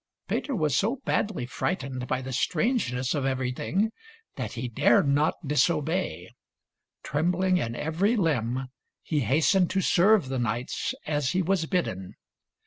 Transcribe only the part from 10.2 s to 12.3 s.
the knights as he was bidden.